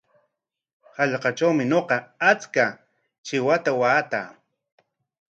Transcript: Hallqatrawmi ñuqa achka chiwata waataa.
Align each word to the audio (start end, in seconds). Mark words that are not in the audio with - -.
Hallqatrawmi 0.97 1.63
ñuqa 1.71 1.95
achka 2.29 2.65
chiwata 3.25 3.71
waataa. 3.79 4.29